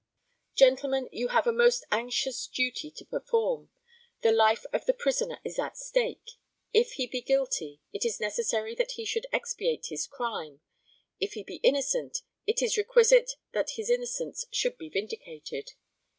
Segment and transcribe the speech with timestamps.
[0.55, 3.69] Gentlemen, you have a most anxious duty to perform.
[4.23, 6.39] The life of the prisoner is at stake;
[6.73, 10.61] if he be guilty, it is necessary that he should expiate his crime;
[11.19, 15.73] if he be innocent, it is requisite that his innocence should be vindicated.